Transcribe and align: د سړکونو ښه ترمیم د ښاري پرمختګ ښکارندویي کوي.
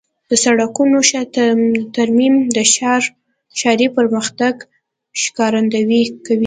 د 0.29 0.31
سړکونو 0.43 0.97
ښه 1.09 1.21
ترمیم 1.97 2.35
د 2.55 2.57
ښاري 3.59 3.87
پرمختګ 3.97 4.55
ښکارندویي 5.21 6.03
کوي. 6.25 6.39